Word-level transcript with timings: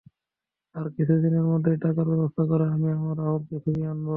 আর 0.75 0.85
কিছু 0.95 1.13
দিনের 1.23 1.45
মধ্যে 1.51 1.71
টাকার 1.83 2.05
ব্যবস্থা 2.11 2.43
করে 2.49 2.65
আমি 2.75 2.87
আমার 2.97 3.15
রাহুলকে 3.19 3.55
ফিরিয়ে 3.63 3.87
আনবো। 3.87 4.09